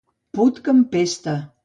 [0.37, 1.37] Put que empesta.